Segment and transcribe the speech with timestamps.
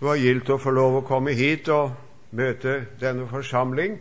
[0.00, 1.90] Det var gildt å få lov å komme hit og
[2.32, 3.98] møte denne forsamling.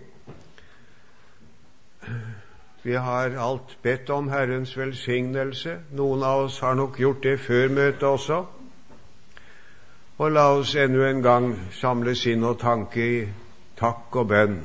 [2.86, 5.76] Vi har alt bedt om Herrens velsignelse.
[5.99, 8.40] Noen av oss har nok gjort det før møtet også.
[10.24, 13.22] Og la oss ennå en gang samle sinn og tanke i
[13.76, 14.60] takk og bønn.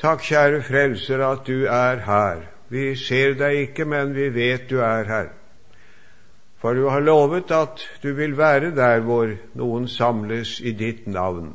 [0.00, 2.46] Takk, kjære Frelser, at du er her.
[2.72, 5.34] Vi ser deg ikke, men vi vet du er her.
[6.58, 11.52] For du har lovet at du vil være der hvor noen samles i ditt navn.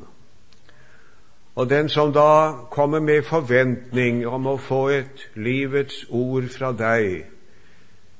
[1.55, 7.25] Og den som da kommer med forventning om å få et livets ord fra deg,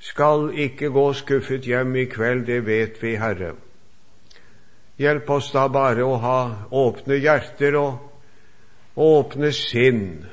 [0.02, 3.53] skal ikke gå skuffet hjem i kveld, det vet vi, Herre.
[4.98, 6.39] Hjelp oss da bare å ha
[6.73, 10.25] åpne hjerter og åpne sinn,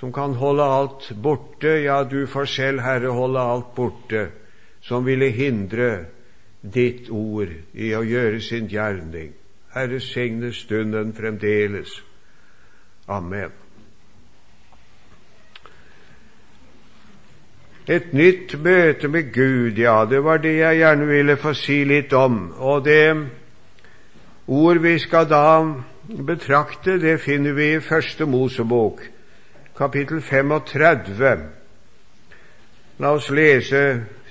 [0.00, 1.76] som kan holde alt borte.
[1.84, 4.26] Ja, du får selv, Herre, holde alt borte
[4.86, 6.06] som ville hindre
[6.62, 9.32] ditt ord i å gjøre sin gjerning.
[9.74, 11.90] Herre, signe stunden fremdeles.
[13.10, 13.52] Amen.
[17.86, 22.14] Et nytt møte med Gud, ja, det var det jeg gjerne ville få si litt
[22.18, 22.48] om.
[22.58, 23.14] Og det
[24.46, 25.44] ord vi skal da
[26.06, 29.02] betrakte, det finner vi i Første Mosebok,
[29.78, 31.46] kapittel 35.
[32.98, 33.82] La oss lese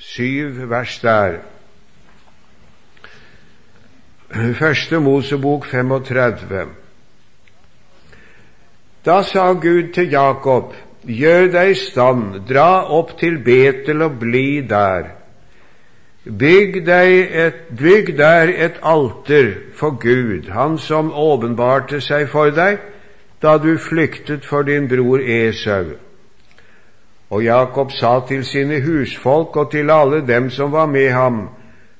[0.05, 1.39] syv vers der.
[4.59, 6.67] Første Mosebok 35.
[9.05, 10.73] Da sa Gud til Jakob,
[11.05, 15.11] gjør deg i stand, dra opp til Betel og bli der.
[16.25, 22.81] Bygg, et, bygg der et alter for Gud, Han som åpenbarte seg for deg
[23.41, 26.04] da du flyktet for din bror Esau.
[27.29, 31.47] Og Jakob sa til sine husfolk og til alle dem som var med ham,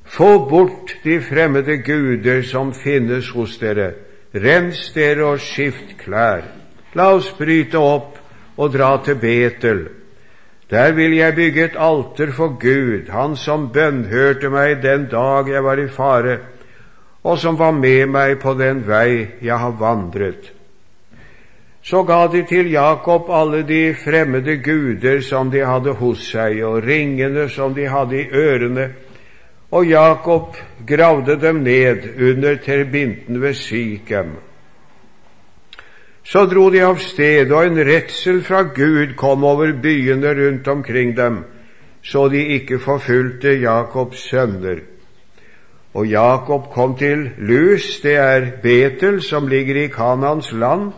[0.05, 3.91] få bort de fremmede guder som finnes hos dere,
[4.35, 6.45] rens dere og skift klær.
[6.95, 8.19] La oss bryte opp
[8.57, 9.87] og dra til Betel.
[10.69, 15.63] Der vil jeg bygge et alter for Gud, Han som bønnhørte meg den dag jeg
[15.63, 16.37] var i fare,
[17.23, 20.54] og som var med meg på den vei jeg har vandret.
[21.85, 26.81] Så ga de til Jakob alle de fremmede guder som de hadde hos seg, og
[26.81, 28.87] ringene som de hadde i ørene,
[29.69, 30.57] og Jakob
[30.87, 34.33] gravde dem ned under terbinten ved Sikhem.
[36.25, 41.13] Så dro de av sted, og en redsel fra Gud kom over byene rundt omkring
[41.17, 41.43] dem,
[42.01, 44.81] så de ikke forfulgte Jakobs sønner.
[45.93, 50.91] Og Jakob kom til Lus, det er Betel, som ligger i Kanans land,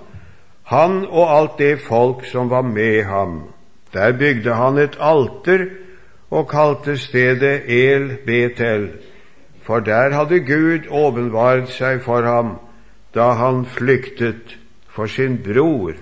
[0.67, 3.43] han og alt det folk som var med ham.
[3.93, 5.65] Der bygde han et alter
[6.29, 8.89] og kalte stedet El Betel,
[9.63, 12.57] for der hadde Gud åpenbart seg for ham
[13.15, 14.57] da han flyktet
[14.91, 15.95] for sin bror.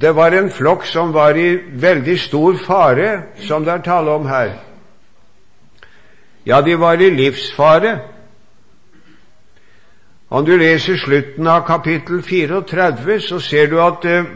[0.00, 3.10] Det var en flokk som var i veldig stor fare,
[3.44, 4.54] som det er tale om her.
[6.46, 7.98] Ja, de var i livsfare.
[10.30, 14.28] Om du leser slutten av kapittel 34, så ser du at eh,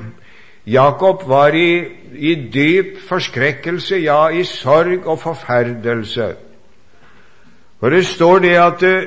[0.66, 1.84] Jakob var i,
[2.19, 6.32] i, dyp forskrekkelse, ja, i sorg og forferdelse.
[7.78, 9.06] For det står det at eh,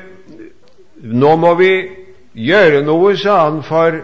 [1.03, 1.73] nå må vi
[2.47, 3.99] gjøre noe, sa han, for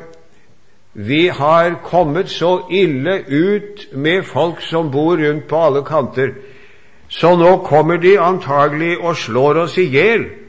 [0.93, 6.35] vi har kommet så ille ut med folk som bor rundt på alle kanter,
[7.07, 10.42] så nå kommer de antagelig og slår oss i hjel.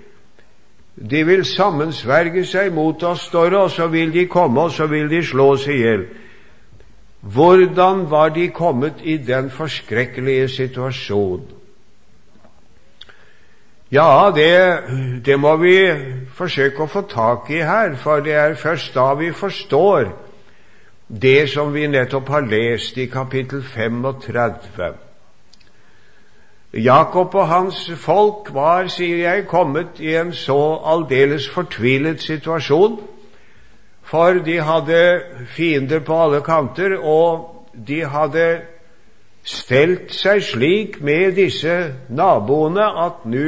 [0.95, 4.87] De vil sammensverge seg mot oss, står det, og så vil de komme, og så
[4.87, 6.07] vil de slå oss i hjel.
[7.25, 11.51] Hvordan var de kommet i den forskrekkelige situasjonen?
[13.93, 14.79] Ja, det,
[15.27, 15.77] det, må vi
[16.35, 20.09] forsøke å få tak i her, for det er først da vi forstår
[21.09, 25.04] det som vi nettopp har lest i kapittel 35.
[26.75, 30.59] Jakob og hans folk var, sier jeg, kommet i en så
[30.91, 32.97] aldeles fortvilet situasjon,
[34.05, 35.03] for de hadde
[35.55, 38.49] fiender på alle kanter, og de hadde
[39.45, 41.77] stelt seg slik med disse
[42.09, 43.47] naboene at nå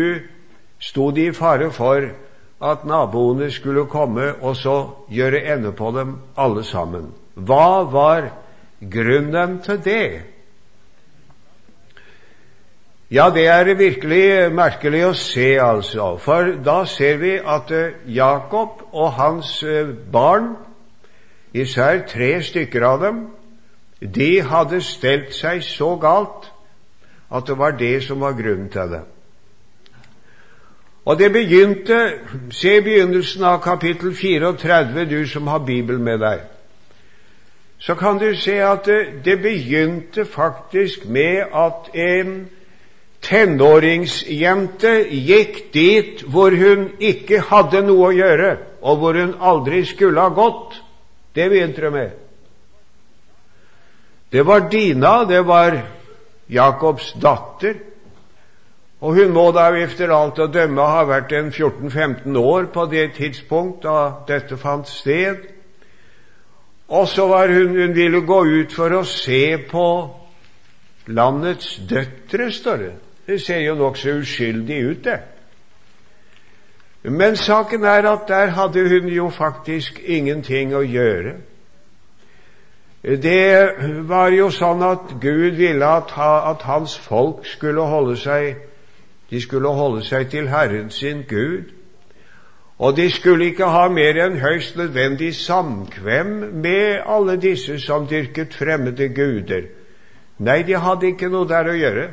[0.79, 2.07] sto de i fare for
[2.63, 4.77] at naboene skulle komme og så
[5.11, 7.11] gjøre ende på dem alle sammen.
[7.35, 8.31] Hva var
[8.81, 10.36] grunnen til det?
[13.11, 16.17] Ja, det er virkelig merkelig å se, altså.
[16.19, 20.57] For da ser vi at eh, Jakob og hans eh, barn,
[21.55, 23.21] især tre stykker av dem,
[24.03, 26.51] de hadde stelt seg så galt
[27.31, 29.05] at det var det som var grunnen til det.
[31.07, 32.01] Og det begynte
[32.51, 36.43] Se begynnelsen av kapittel 34, du som har Bibelen med deg.
[37.79, 42.49] Så kan du se at det, det begynte faktisk med at en
[43.25, 48.51] tenåringsjente gikk dit hvor hun ikke hadde noe å gjøre,
[48.83, 50.79] og hvor hun aldri skulle ha gått.
[51.35, 52.11] Det begynte det med.
[54.33, 55.79] Det var Dina, det var
[56.49, 57.77] Jakobs datter.
[59.01, 63.11] Og hun må da efter alt å dømme ha vært en 14-15 år på det
[63.19, 65.45] tidspunkt da dette fant sted.
[66.89, 69.89] Og så var hun, hun ville gå ut for å se på
[71.07, 72.95] landets døtre, står det.
[73.27, 75.19] Det ser jo nokså uskyldig ut, det.
[77.03, 81.37] Men saken er at der hadde hun jo faktisk ingenting å gjøre.
[83.03, 83.71] Det
[84.09, 88.57] var jo sånn at Gud ville at, at hans folk skulle holde seg
[89.31, 91.73] de skulle holde seg til Herren sin Gud,
[92.79, 96.33] og de skulle ikke ha mer enn høyst nødvendig samkvem
[96.63, 99.67] med alle disse som dyrket fremmede guder.
[100.39, 102.07] Nei, de hadde ikke noe der å gjøre.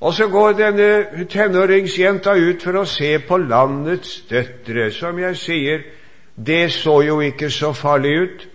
[0.00, 4.92] Og så går denne tenåringsjenta ut for å se på landets døtre.
[4.94, 5.82] Som jeg sier,
[6.34, 8.46] det så jo ikke så farlig ut.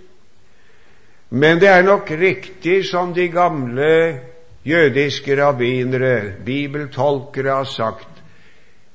[1.30, 4.20] Men det er nok riktig som de gamle
[4.64, 8.08] jødiske rabbinere, bibeltolkere, har sagt.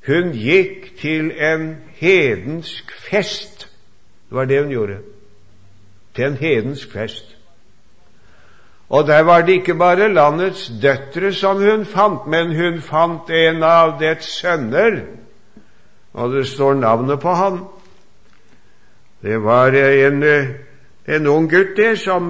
[0.07, 3.69] Hun gikk til en hedensk fest.
[4.29, 5.01] Det var det hun gjorde.
[6.15, 7.38] Til en hedensk fest.
[8.89, 13.63] Og der var det ikke bare landets døtre som hun fant, men hun fant en
[13.63, 15.03] av dets sønner,
[16.13, 17.61] og det står navnet på han.
[19.23, 20.25] Det var en
[21.09, 22.29] en ung gutt der som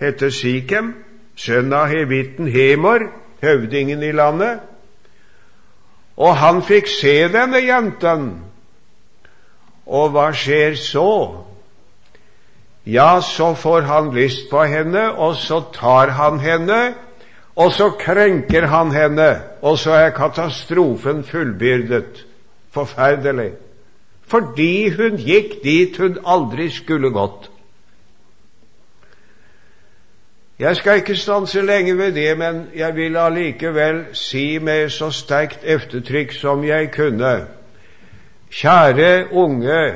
[0.00, 0.92] het Sikhem,
[1.36, 3.06] sønn av hevitten Hemor,
[3.42, 4.60] høvdingen i landet.
[6.16, 8.26] Og han fikk se denne jenten.
[9.86, 11.08] Og hva skjer så?
[12.88, 16.94] Ja, så får han lyst på henne, og så tar han henne,
[17.56, 22.24] og så krenker han henne, og så er katastrofen fullbyrdet.
[22.72, 23.50] Forferdelig.
[24.26, 27.50] Fordi hun gikk dit hun aldri skulle gått.
[30.58, 35.60] Jeg skal ikke stanse lenge ved det, men jeg vil allikevel si med så sterkt
[35.64, 37.36] eftertrykk som jeg kunne
[38.50, 39.92] Kjære unge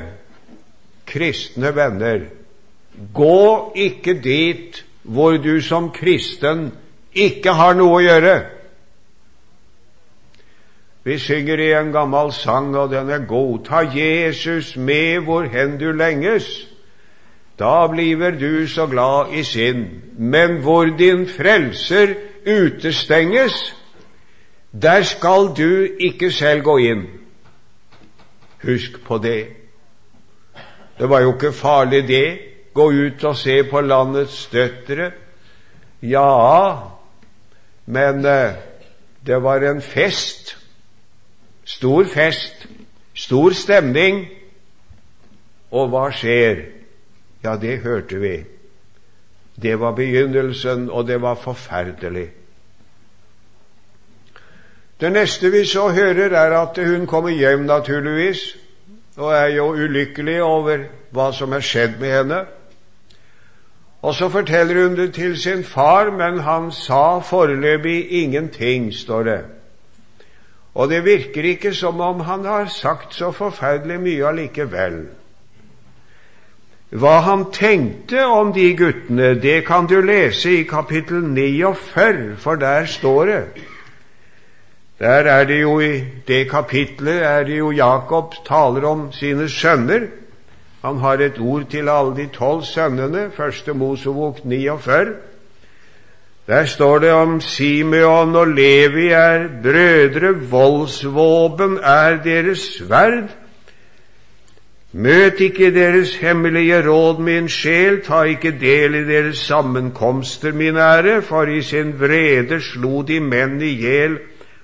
[1.09, 2.19] kristne venner,
[3.13, 6.71] gå ikke dit hvor du som kristen
[7.13, 8.35] ikke har noe å gjøre.
[11.03, 13.65] Vi synger i en gammel sang, og den er god.
[13.67, 16.47] Ta Jesus med hvor hen du lenges.
[17.59, 19.83] Da bliver du så glad i sinn.
[20.17, 22.15] Men hvor din frelser
[22.47, 23.75] utestenges,
[24.71, 27.03] der skal du ikke selv gå inn.
[28.63, 29.47] Husk på det.
[30.99, 32.52] Det var jo ikke farlig, det.
[32.73, 35.11] Gå ut og se på landets døtre.
[36.01, 36.79] Ja,
[37.85, 38.55] men eh,
[39.25, 40.57] det var en fest.
[41.65, 42.67] Stor fest.
[43.13, 44.25] Stor stemning.
[45.71, 46.65] Og hva skjer?
[47.43, 48.37] Ja, det hørte vi.
[49.61, 52.29] Det var begynnelsen, og det var forferdelig.
[55.01, 58.57] Det neste vi så hører, er at hun kommer hjem, naturligvis,
[59.17, 62.39] og er jo ulykkelig over hva som er skjedd med henne.
[64.03, 69.41] Og så forteller hun det til sin far, men han sa foreløpig ingenting, står det.
[70.75, 75.05] Og det virker ikke som om han har sagt så forferdelig mye allikevel.
[76.93, 82.85] Hva han tenkte om de guttene, det kan du lese i kapittel 49, for der
[82.85, 83.43] står det.
[84.99, 90.07] Der er det jo I det kapitlet er det jo Jakob taler om sine sønner.
[90.83, 95.13] Han har et ord til alle de tolv sønnene, første Mosebok 49.
[96.47, 103.31] Der står det om Simeon og Levi er brødre, voldsvåpen er deres sverd.
[104.91, 111.21] Møt ikke deres hemmelige råd, min sjel, ta ikke del i deres sammenkomster, min ære,
[111.21, 114.19] for i sin vrede slo de menn i hjel,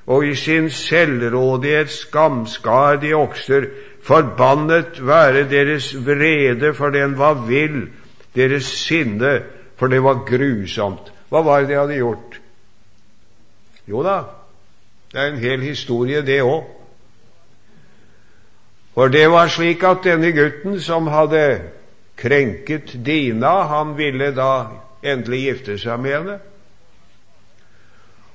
[0.07, 3.71] og i sin selvrådighet skamskar de okser.
[4.03, 7.87] Forbannet være deres vrede, for den var vill,
[8.35, 9.41] deres sinne,
[9.77, 11.11] for det var grusomt.
[11.29, 12.39] Hva var det de hadde gjort?
[13.89, 14.19] Jo da,
[15.11, 16.63] det er en hel historie, det òg.
[18.93, 21.61] For det var slik at denne gutten som hadde
[22.19, 24.51] krenket Dina, han ville da
[25.03, 26.39] endelig gifte seg med henne.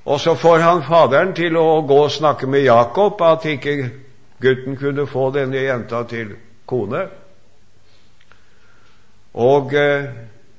[0.05, 3.75] Og så får han faderen til å gå og snakke med Jakob at ikke
[4.41, 7.07] gutten kunne få denne jenta til kone.
[9.33, 10.09] Og eh,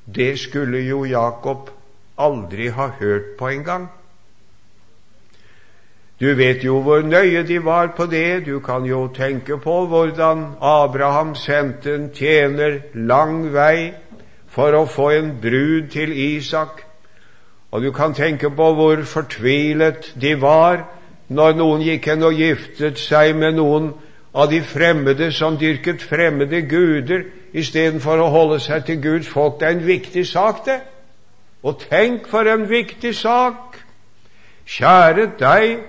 [0.07, 1.71] det skulle jo Jakob
[2.19, 3.89] aldri ha hørt på engang.
[6.21, 8.47] Du vet jo hvor nøye de var på det.
[8.47, 13.93] Du kan jo tenke på hvordan Abraham sendte en tjener lang vei
[14.49, 16.81] for å få en brud til Isak.
[17.71, 20.87] Og du kan tenke på hvor fortvilet de var
[21.29, 23.91] når noen gikk hen og giftet seg med noen
[24.37, 27.25] av de fremmede som dyrket fremmede guder
[27.57, 29.59] istedenfor å holde seg til Guds folk.
[29.61, 30.81] Det er en viktig sak, det.
[31.67, 33.81] Og tenk for en viktig sak!
[34.67, 35.85] Kjære deg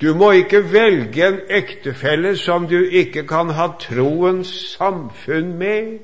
[0.00, 5.98] du må ikke velge en ektefelle som du ikke kan ha troens samfunn med.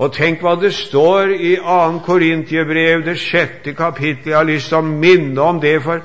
[0.00, 2.00] Og tenk hva det står i 2.
[2.06, 4.32] Korintiebrev, det sjette kapittel.
[4.32, 6.02] Jeg har lyst til å minne om det, for,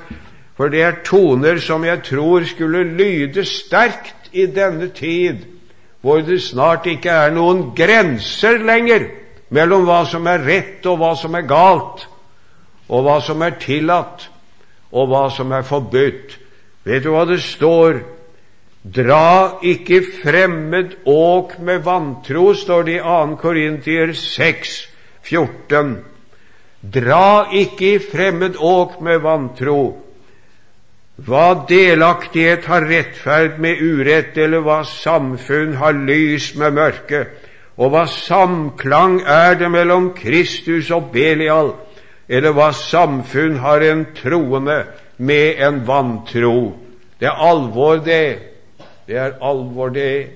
[0.56, 5.44] for det er toner som jeg tror skulle lyde sterkt i denne tid,
[6.00, 9.08] hvor det snart ikke er noen grenser lenger
[9.52, 12.06] mellom hva som er rett og hva som er galt,
[12.88, 14.28] og hva som er tillatt
[14.96, 16.36] og hva som er forbudt.
[16.86, 18.00] Vet du hva det står?
[18.86, 23.36] Dra ikke fremmed åk med vantro, står det i 2.
[23.42, 24.76] Korintier 6,
[25.26, 25.96] 14.
[26.94, 30.05] Dra ikke i fremmed åk med vantro.
[31.16, 37.24] Hva delaktighet har rettferd med urett, eller hva samfunn har lys med mørke,
[37.76, 41.72] og hva samklang er det mellom Kristus og Belial?
[42.28, 44.80] eller hva samfunn har en troende
[45.16, 46.74] med en vantro.
[47.20, 48.38] Det er alvor, det.
[49.06, 50.26] Det er alvor, det.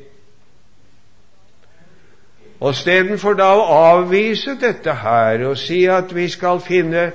[2.61, 7.11] Og Istedenfor da å avvise dette her og si at vi skal finne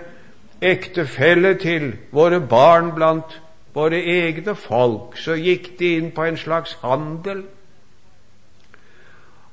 [0.61, 3.37] ektefelle til våre barn blant
[3.75, 7.43] våre egne folk, så gikk de inn på en slags handel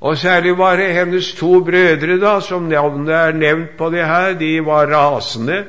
[0.02, 4.34] og særlig var det hennes to brødre, da, som navnet er nevnt på det her,
[4.38, 5.64] de var rasende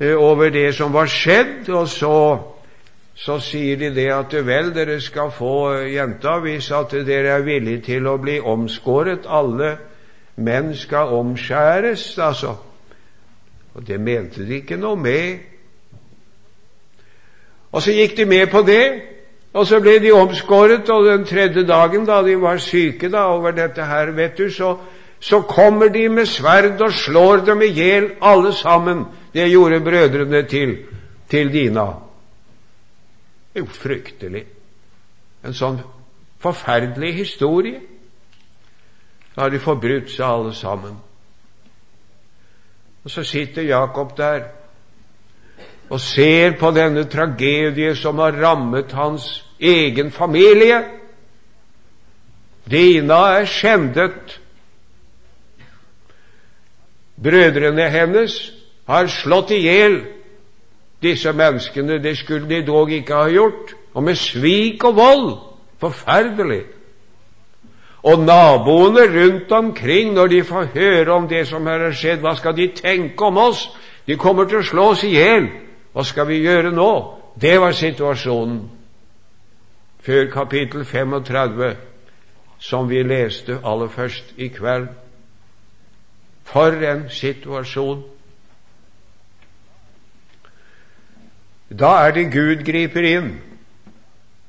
[0.00, 2.38] eh, over det som var skjedd, og så,
[3.14, 7.80] så sier de det at vel, dere skal få jenta hvis at dere er villige
[7.80, 9.24] til å bli omskåret.
[9.24, 9.72] Alle
[10.36, 12.52] menn skal omskjæres, altså.
[13.74, 15.55] Og det mente de ikke noe med.
[17.76, 18.84] Og så gikk de med på det.
[19.56, 23.52] Og så ble de omskåret, og den tredje dagen, da de var syke da, over
[23.56, 24.74] dette her, vet du, så,
[25.20, 29.04] så kommer de med sverd og slår dem i hjel, alle sammen.
[29.32, 30.76] Det gjorde brødrene til,
[31.28, 31.86] til Dina.
[33.52, 34.44] Det er jo fryktelig.
[35.44, 35.80] En sånn
[36.44, 37.80] forferdelig historie.
[39.32, 40.96] Da har de forbrutt seg alle sammen.
[43.04, 44.48] Og så sitter Jakob der
[45.88, 50.82] og ser på denne tragedie som har rammet hans egen familie.
[52.70, 54.38] Dina er skjendet.
[57.22, 58.34] Brødrene hennes
[58.86, 60.00] har slått i hjel
[61.02, 62.00] disse menneskene.
[62.02, 63.76] Det skulle de dog ikke ha gjort.
[63.94, 65.28] Og med svik og vold.
[65.80, 66.64] Forferdelig.
[68.02, 72.36] Og naboene rundt omkring, når de får høre om det som her har skjedd, hva
[72.38, 73.66] skal de tenke om oss?
[74.06, 75.48] De kommer til å slå oss i hjel.
[75.96, 76.90] Hva skal vi gjøre nå?
[77.40, 78.58] Det var situasjonen
[80.04, 81.76] før kapittel 35,
[82.58, 84.90] som vi leste aller først i kveld.
[86.44, 88.04] For en situasjon!
[91.72, 93.32] Da er det Gud griper inn.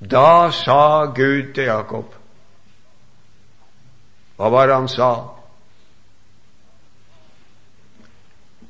[0.04, 2.12] Da sa Gud til Jakob
[4.36, 5.12] Hva var det han sa?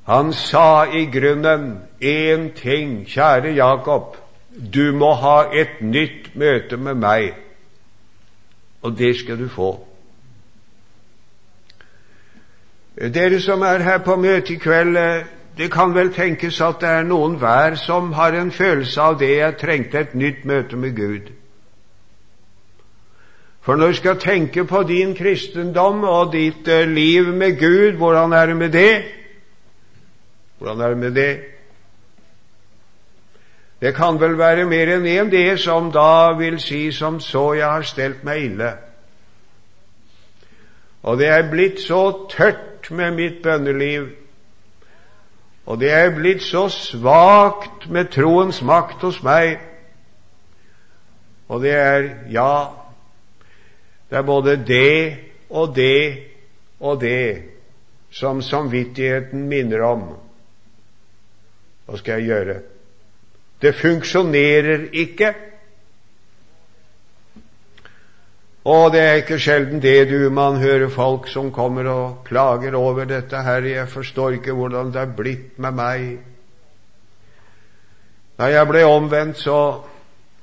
[0.06, 4.16] Han sa i grunnen én ting, kjære Jakob.
[4.74, 7.34] Du må ha et nytt møte med meg,
[8.82, 9.72] og det skal du få.
[12.98, 14.98] Dere som er her på møte i kveld,
[15.58, 19.34] det kan vel tenkes at det er noen hver som har en følelse av det
[19.36, 21.30] jeg trengte et nytt møte med Gud.
[23.62, 28.34] For når du skal tenke på din kristendom og ditt eh, liv med Gud, hvordan
[28.34, 29.04] er det med det?
[30.58, 31.57] Hvordan er det med det?
[33.82, 37.70] Det kan vel være mer enn én, det som da vil si som så jeg
[37.70, 38.72] har stelt meg ille.
[41.06, 44.10] Og det er blitt så tørt med mitt bønneliv,
[45.68, 49.60] og det er blitt så svakt med troens makt hos meg,
[51.48, 52.72] og det er ja,
[54.10, 55.18] det er både det
[55.50, 56.24] og det
[56.80, 57.44] og det
[58.12, 60.04] som samvittigheten minner om.
[61.86, 62.58] Hva skal jeg gjøre?
[63.62, 65.34] Det funksjonerer ikke.
[68.68, 73.06] Og det er ikke sjelden det du man hører folk som kommer og klager over
[73.08, 73.64] dette her.
[73.64, 76.10] Jeg forstår ikke hvordan det er blitt med meg.
[78.38, 79.60] Da jeg ble omvendt, så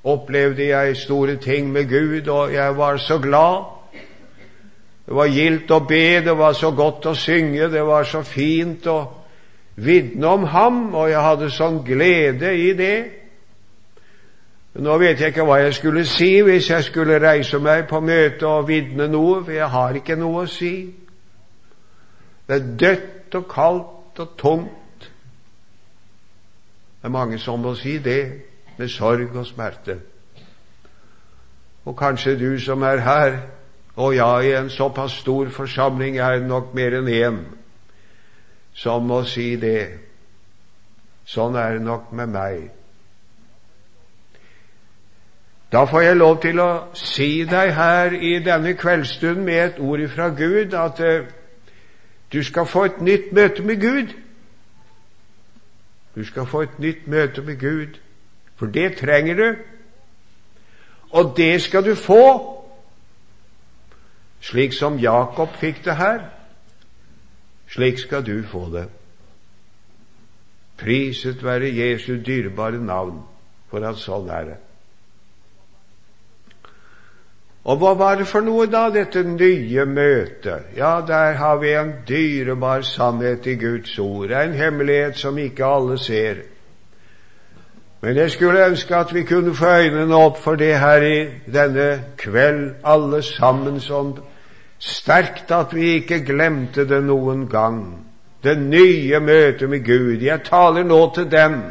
[0.04, 3.64] opplevde jeg store ting med Gud, og jeg var så glad.
[5.04, 8.87] Det var gildt å be, det var så godt å synge, det var så fint
[8.88, 8.99] å
[9.76, 12.99] vitne om ham, og jeg hadde sånn glede i det.
[14.75, 18.47] Nå vet jeg ikke hva jeg skulle si hvis jeg skulle reise meg på møte
[18.47, 20.75] og vitne noe, for jeg har ikke noe å si.
[22.47, 25.07] Det er dødt og kaldt og tomt.
[27.00, 28.23] Det er mange som må si det,
[28.76, 29.99] med sorg og smerte.
[31.85, 33.37] Og kanskje du som er her,
[33.97, 37.38] og ja, i en såpass stor forsamling er det nok mer enn én
[38.75, 39.99] som må si det.
[41.25, 42.64] Sånn er det nok med meg.
[45.73, 50.04] Da får jeg lov til å si deg her i denne kveldsstunden med et ord
[50.12, 51.25] fra Gud at uh,
[52.31, 54.12] du skal få et nytt møte med Gud.
[56.14, 57.99] Du skal få et nytt møte med Gud,
[58.57, 59.49] for det trenger du.
[61.11, 62.23] Og det skal du få,
[64.40, 66.21] slik som Jakob fikk det her.
[67.68, 68.87] Slik skal du få det.
[70.78, 73.23] Priset være Jesu dyrebare navn
[73.71, 74.61] for at sånn er det.
[77.64, 80.75] Og hva var det for noe, da, dette nye møtet?
[80.76, 85.97] Ja, der har vi en dyrebar sannhet i Guds ord, en hemmelighet som ikke alle
[85.99, 86.42] ser.
[88.04, 91.18] Men jeg skulle ønske at vi kunne få øynene opp for det her i
[91.49, 91.88] denne
[92.21, 94.18] kveld, alle sammen, sånn
[94.85, 97.81] sterkt at vi ikke glemte det noen gang.
[98.45, 100.21] Det nye møtet med Gud.
[100.21, 101.62] Jeg taler nå til dem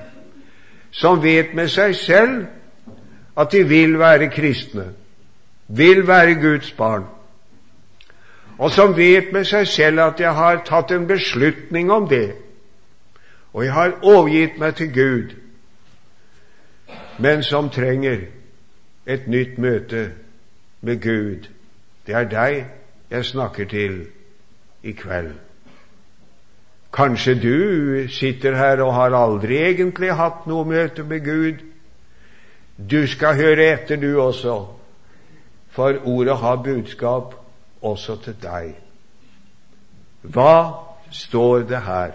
[0.92, 2.44] som vet med seg selv
[3.38, 4.92] at de vil være kristne
[5.68, 7.06] vil være Guds barn,
[8.58, 12.36] og som vet med seg selv at jeg har tatt en beslutning om det,
[13.54, 15.34] og jeg har overgitt meg til Gud,
[17.18, 18.26] men som trenger
[19.06, 20.12] et nytt møte
[20.82, 21.50] med Gud.
[22.08, 22.66] Det er deg
[23.14, 24.06] jeg snakker til
[24.84, 25.34] i kveld.
[26.94, 27.58] Kanskje du
[28.10, 31.62] sitter her og har aldri egentlig hatt noe møte med Gud.
[32.78, 34.58] Du skal høre etter, du også
[35.74, 37.36] for ordet har budskap
[37.82, 38.76] også til deg.
[40.22, 40.58] Hva
[41.12, 42.12] står det her?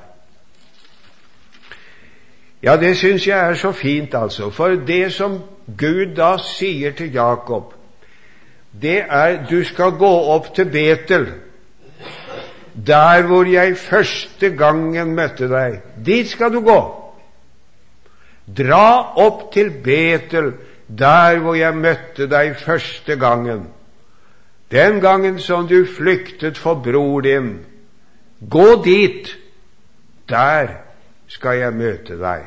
[2.63, 4.51] Ja, det syns jeg er så fint, altså.
[4.51, 5.41] For det som
[5.79, 7.75] Gud da sier til Jakob,
[8.73, 11.27] det er du skal gå opp til Betel,
[12.87, 15.81] der hvor jeg første gangen møtte deg.
[16.07, 16.79] Dit skal du gå.
[18.59, 20.53] Dra opp til Betel,
[20.89, 23.67] der hvor jeg møtte deg første gangen,
[24.71, 27.59] den gangen som du flyktet for bror din.
[28.51, 29.37] Gå dit,
[30.29, 30.69] der
[31.27, 32.45] skal jeg møte deg.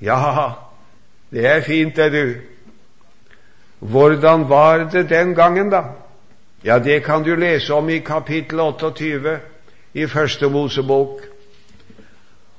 [0.00, 0.50] Ja,
[1.30, 2.55] det er fint, det, du.
[3.78, 5.82] Hvordan var det den gangen, da?
[6.64, 9.38] Ja, det kan du lese om i kapittel 28
[9.94, 11.20] i Første Mosebok.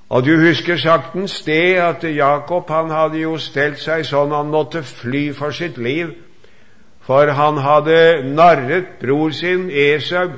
[0.10, 4.84] Og du husker saktens det at Jakob han hadde jo stelt seg sånn han måtte
[4.84, 6.14] fly for sitt liv,
[7.04, 10.38] for han hadde narret bror sin Esau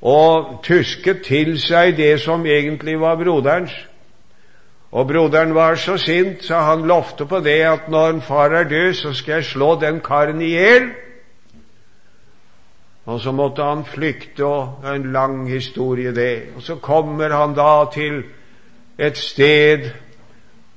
[0.00, 3.74] og tusket til seg det som egentlig var broderens.
[4.92, 8.64] Og broderen var så sint, så han lovte på det at når en far er
[8.68, 10.88] død, så skal jeg slå den karen i hjel.
[13.08, 16.42] Og så måtte han flykte, og en lang historie, det.
[16.56, 18.22] Og så kommer han da til
[18.98, 19.90] et sted,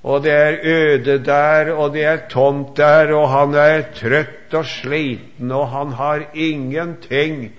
[0.04, 4.66] og det er øde der, og det er tomt der, og han er trøtt og
[4.66, 7.52] sliten, og han har ingenting.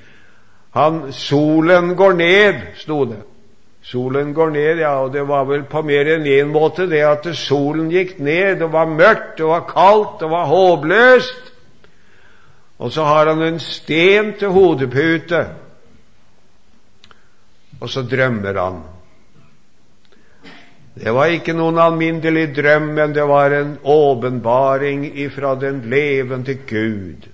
[0.74, 3.22] Han, solen går ned, sto det.
[3.82, 7.26] Solen går ned, ja, og det var vel på mer enn én måte det at
[7.34, 11.50] solen gikk ned, det var mørkt, det var kaldt, det var håpløst.
[12.78, 15.42] Og så har han en sten til hodepute,
[17.80, 18.80] og så drømmer han.
[20.94, 27.28] Det var ikke noen alminnelig drøm, men det var en åpenbaring ifra den levende Gud.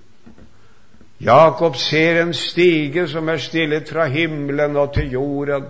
[1.19, 5.65] Jakob ser en stige som er stillet fra himmelen og til jorden,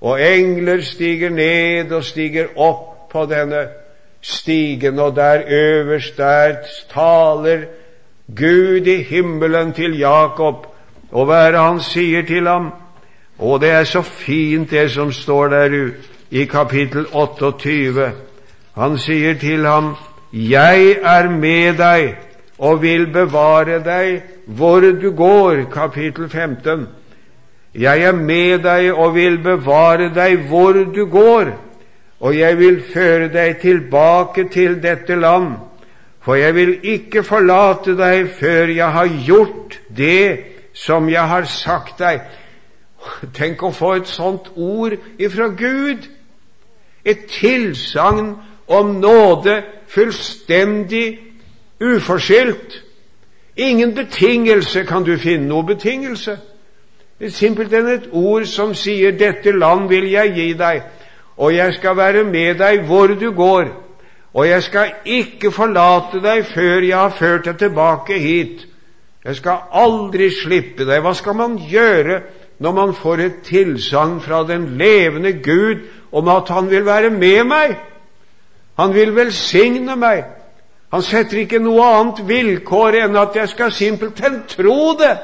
[0.00, 3.66] og engler stiger ned og stiger opp på denne
[4.22, 6.56] stigen, og der øverst der
[6.92, 7.64] taler
[8.36, 10.66] Gud i himmelen til Jakob,
[11.10, 12.72] og hva er det han sier til ham?
[13.38, 18.12] Og det er så fint, det som står der ute i kapittel 28.
[18.76, 19.94] Han sier til ham,
[20.32, 22.18] Jeg er med deg
[22.58, 26.86] og vil bevare deg hvor du går, kapittel 15.
[27.74, 31.52] Jeg er med deg og vil bevare deg hvor du går,
[32.20, 35.54] og jeg vil føre deg tilbake til dette land,
[36.20, 40.40] for jeg vil ikke forlate deg før jeg har gjort det
[40.74, 42.24] som jeg har sagt deg.
[43.34, 46.08] Tenk å få et sånt ord ifra Gud!
[47.04, 48.34] Et tilsagn
[48.68, 51.18] om nåde fullstendig
[51.80, 52.82] uforskyldt.
[53.56, 56.36] Ingen betingelse kan du finne noe betingelse.
[57.18, 60.82] Det er simpelthen et ord som sier 'Dette land vil jeg gi deg',
[61.36, 63.64] og jeg skal være med deg hvor du går,
[64.34, 68.66] og jeg skal ikke forlate deg før jeg har ført deg tilbake hit.
[69.24, 71.00] Jeg skal aldri slippe deg.
[71.02, 72.20] Hva skal man gjøre
[72.58, 75.76] når man får et tilsagn fra den levende Gud
[76.12, 77.76] om at Han vil være med meg?
[78.78, 80.24] Han vil velsigne meg.
[80.92, 85.18] Han setter ikke noe annet vilkår enn at jeg skal simpelthen tro det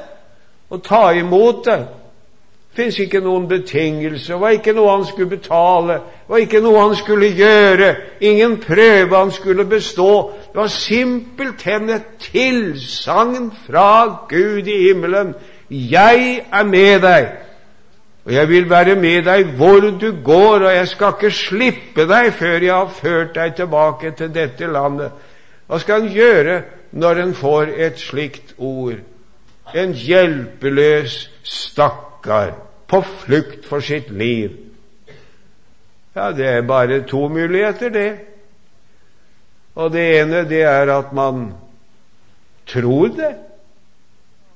[0.70, 1.87] og ta imot det.
[2.74, 6.62] Det fins ikke noen betingelse, det var ikke noe han skulle betale, det var ikke
[6.64, 10.33] noe han skulle gjøre, ingen prøve han skulle bestå.
[10.48, 15.37] Det var simpelthen et tilsagn fra Gud i himmelen.
[15.70, 17.31] Jeg er med deg,
[18.27, 22.35] og jeg vil være med deg hvor du går, og jeg skal ikke slippe deg
[22.35, 25.14] før jeg har ført deg tilbake til dette landet.
[25.70, 28.98] Hva skal en gjøre når en får et slikt ord?
[29.72, 32.55] En hjelpeløs stakkar
[32.87, 34.53] på flukt for sitt liv.
[36.14, 38.11] Ja, det er bare to muligheter, det.
[39.74, 41.48] Og det ene, det er at man
[42.66, 43.35] tror det.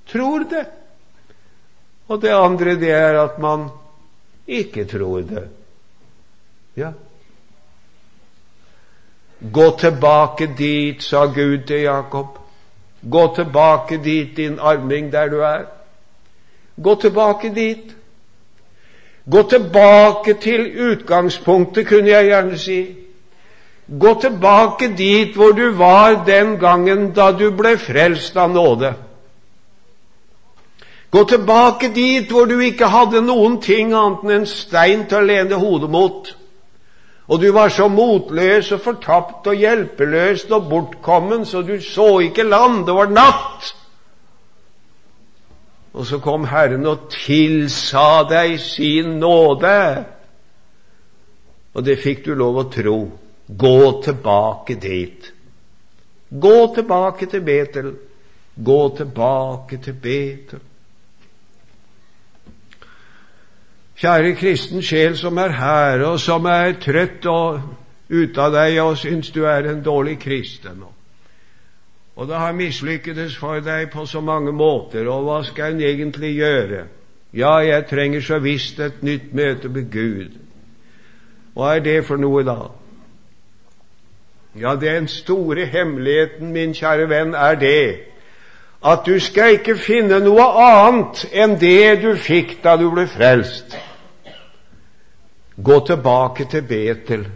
[0.07, 0.66] Tror det.
[2.09, 3.68] Og det andre, det er at man
[4.47, 5.49] ikke tror det.
[6.77, 6.92] Ja.
[9.53, 12.38] Gå tilbake dit, sa Gud til Jakob.
[13.02, 15.64] Gå tilbake dit, din arming, der du er.
[16.82, 17.96] Gå tilbake dit.
[19.30, 22.80] Gå tilbake til utgangspunktet, kunne jeg gjerne si.
[24.00, 28.94] Gå tilbake dit hvor du var den gangen da du ble frelst av nåde.
[31.11, 35.28] Gå tilbake dit hvor du ikke hadde noen ting annet enn en stein til å
[35.28, 36.28] lene hodet mot.
[37.29, 42.47] Og du var så motløs og fortapt og hjelpeløs og bortkommen, så du så ikke
[42.49, 42.87] land.
[42.87, 43.75] Det var natt.
[45.93, 50.05] Og så kom Herren og tilsa deg sin nåde.
[51.75, 52.99] Og det fikk du lov å tro.
[53.49, 55.33] Gå tilbake dit.
[56.29, 57.93] Gå tilbake til Betel.
[58.57, 60.64] Gå tilbake til Betel.
[63.98, 67.61] Kjære kristen sjel som er her, og som er trøtt og
[68.11, 70.84] ute av deg og syns du er en dårlig kristen.
[72.14, 76.37] Og det har mislykkedes for deg på så mange måter, og hva skal en egentlig
[76.37, 76.84] gjøre?
[77.34, 80.38] Ja, jeg trenger så visst et nytt møte med Gud.
[81.58, 82.70] Hva er det for noe, da?
[84.58, 87.82] Ja, den store hemmeligheten, min kjære venn, er det
[88.87, 93.74] at du skal ikke finne noe annet enn det du fikk da du ble frelst.
[95.62, 97.27] Gå tilbake til Betel.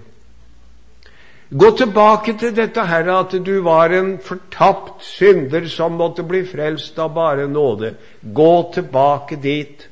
[1.52, 6.98] Gå tilbake til dette her at du var en fortapt synder som måtte bli frelst
[7.02, 7.94] av bare nåde.
[8.22, 9.88] Gå tilbake dit.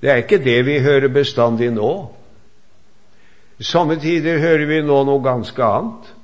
[0.00, 1.92] Det er ikke det vi hører bestandig nå.
[3.60, 6.14] Somme tider hører vi nå noe ganske annet.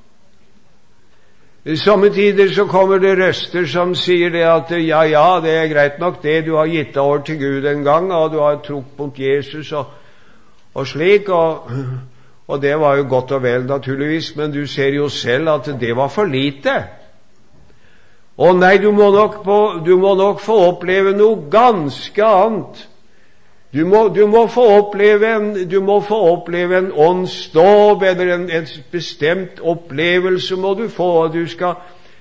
[1.64, 5.94] Somme tider så kommer det røster som sier det at ja, ja, det er greit
[5.98, 9.18] nok det, du har gitt over til Gud en gang, og du har trodd mot
[9.18, 9.86] Jesus og,
[10.74, 11.70] og slik, og,
[12.48, 15.96] og, det var jo godt og vel, naturligvis, men du ser jo selv at det
[15.96, 16.74] var for lite.
[18.36, 22.88] Å nei, du må nok, på, du må nok få oppleve noe ganske annet.
[23.74, 28.44] Du må, du må, få oppleve en, du må få oppleve en åndsdåp eller en,
[28.50, 31.26] en, bestemt opplevelse må du få.
[31.34, 31.74] Du skal,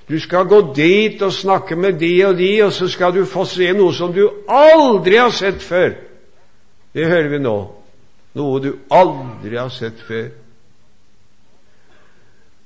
[0.09, 3.45] du skal gå dit og snakke med de og de, og så skal du få
[3.45, 5.93] se noe som du aldri har sett før.
[6.93, 7.57] Det hører vi nå.
[8.33, 10.31] Noe du aldri har sett før.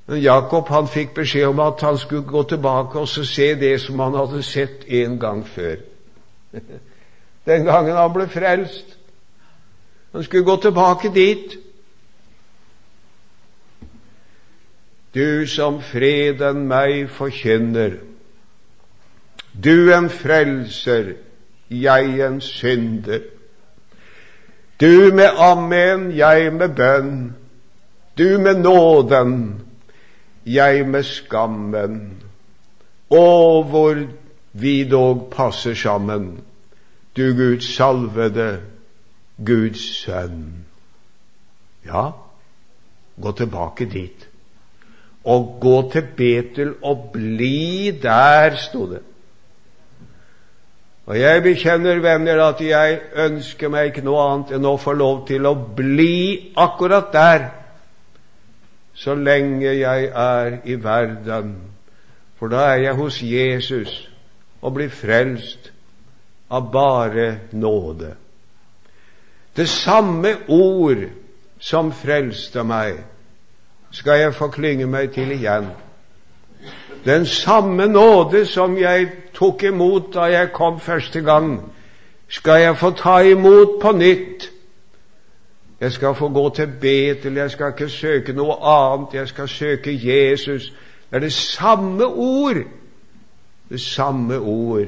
[0.07, 3.99] Men Jakob han fikk beskjed om at han skulle gå tilbake og se det som
[3.99, 5.81] han hadde sett en gang før.
[7.47, 8.97] den gangen han ble frelst.
[10.13, 11.55] Han skulle gå tilbake dit.
[15.15, 17.97] Du som freden meg forkynner,
[19.63, 21.15] du en frelser,
[21.69, 23.23] jeg en synder.
[24.77, 27.33] Du med amen, jeg med bønn.
[28.17, 29.61] Du med nåden,
[30.45, 31.97] jeg med skammen.
[33.09, 33.25] Å,
[33.63, 34.03] hvor
[34.51, 36.37] vi dog passer sammen,
[37.17, 38.61] du Guds salvede,
[39.45, 40.65] Guds sønn.
[41.85, 42.09] Ja,
[43.21, 44.27] gå tilbake dit.
[45.23, 49.03] Og gå til Betel og bli der, sto det.
[51.07, 55.21] Og jeg bekjenner, venner, at jeg ønsker meg ikke noe annet enn å få lov
[55.29, 57.47] til å bli akkurat der
[58.97, 61.55] så lenge jeg er i verden.
[62.37, 63.93] For da er jeg hos Jesus
[64.61, 65.71] og blir frelst
[66.47, 68.15] av bare nåde.
[69.55, 71.07] Det samme ord
[71.59, 72.99] som frelste meg,
[73.91, 75.71] skal jeg få klynge meg til igjen.
[77.05, 81.61] Den samme nåde som jeg tok imot da jeg kom første gang,
[82.27, 84.51] skal jeg få ta imot på nytt.
[85.79, 89.93] Jeg skal få gå til Betel, jeg skal ikke søke noe annet, jeg skal søke
[89.93, 90.73] Jesus.
[91.09, 92.63] Det er det samme ord.
[93.69, 94.87] Det samme ord.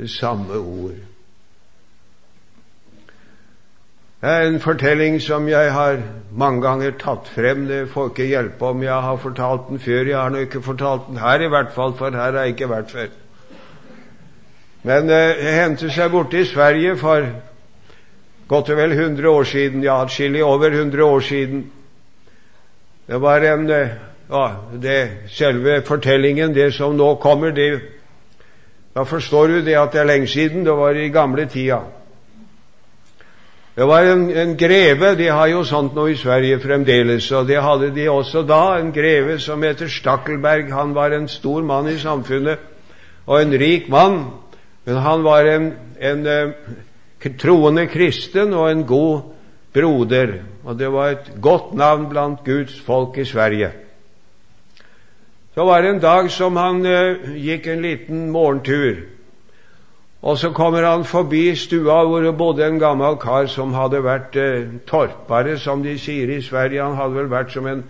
[0.00, 1.00] Det samme ord.
[4.20, 5.98] Det er en fortelling som jeg har
[6.32, 7.66] mange ganger tatt frem.
[7.68, 10.08] Det får ikke hjelpe om jeg har fortalt den før.
[10.08, 12.70] Jeg har nå ikke fortalt den her, i hvert fall, for her har jeg ikke
[12.72, 13.12] vært før.
[14.88, 17.28] Men eh, det hendte seg borte i Sverige for
[18.48, 21.64] godt og vel 100 år siden, ja, atskillig over 100 år siden.
[23.06, 23.96] Det var en eh,
[24.30, 27.99] ja, det, Selve fortellingen, det som nå kommer, det
[29.00, 30.64] Da forstår du det at det er lenge siden.
[30.64, 31.78] Det var i gamle tida.
[33.76, 37.62] Det var en, en, greve De har jo sånt nå i Sverige fremdeles, og det
[37.64, 38.76] hadde de også da.
[38.76, 40.68] En greve som heter Stakkelberg.
[40.74, 42.60] Han var en stor mann i samfunnet
[43.24, 44.20] og en rik mann.
[44.84, 49.32] Men han var en, en uh, troende kristen og en god
[49.72, 50.42] broder.
[50.64, 53.72] Og det var et godt navn blant Guds folk i Sverige.
[55.54, 59.02] Så var det en dag som han eh, gikk en liten morgentur.
[60.22, 64.36] Og så kommer han forbi stua hvor det bodde en gammel kar som hadde vært
[64.36, 66.82] eh, torpare, som de sier i Sverige.
[66.82, 67.84] Han hadde vel vært som en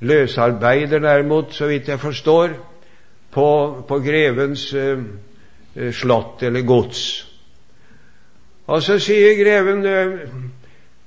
[0.00, 2.54] løsarbeider, derimot, så vidt jeg forstår,
[3.32, 3.48] på,
[3.88, 5.02] på grevens eh,
[5.76, 7.02] eh slott eller gods.
[8.66, 10.18] Og så sier greven eh,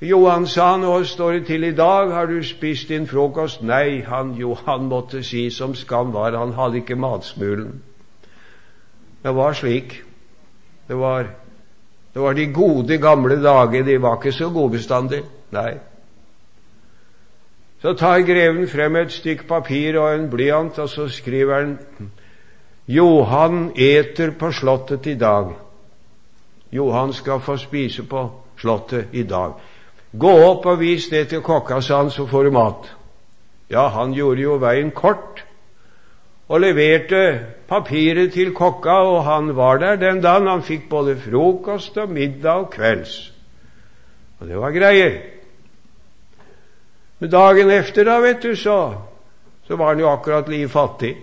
[0.02, 3.62] Johan sa nå står det til i dag, har du spist din frokost?
[3.62, 7.84] Nei, han Johan måtte si som skam var, han hadde ikke matsmulen.
[9.22, 10.02] Det var slik.
[10.88, 11.30] Det var,
[12.14, 13.84] det var de gode, gamle dager.
[13.86, 15.22] De var ikke så gode bestandig.
[15.52, 15.78] Nei.
[17.82, 21.78] Så tar greven frem et stykk papir og en blyant, og så skriver han
[22.88, 25.54] Johan eter på slottet i dag.
[26.72, 29.54] Johan skal få spise på slottet i dag.
[30.12, 32.90] Gå opp og vis det til kokka, sa han, så får du mat.
[33.72, 35.46] Ja, han gjorde jo veien kort
[36.52, 40.48] og leverte papiret til kokka, og han var der den dagen.
[40.48, 43.32] Han fikk både frokost og middag og kvelds.
[44.40, 45.22] Og det var greier.
[47.20, 48.94] Men dagen efter, da, vet du, så,
[49.68, 51.16] så var han jo akkurat like fattig.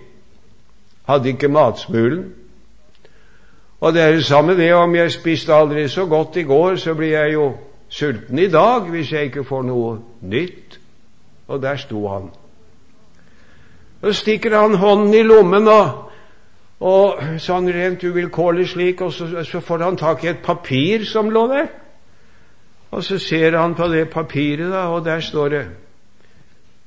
[1.05, 2.35] Hadde ikke matsmulen.
[3.81, 6.95] Og det er det samme det om jeg spiste aldri så godt i går, så
[6.95, 7.53] blir jeg jo
[7.89, 10.79] sulten i dag hvis jeg ikke får noe nytt.
[11.49, 12.29] Og der sto han.
[14.01, 16.11] Så stikker han hånden i lommen og,
[16.81, 21.31] og sånn rent uvilkårlig slik, og så, så, får han tak i et papir som
[21.35, 21.69] lå der.
[22.91, 25.67] Og så ser han på det papiret, da, og der står det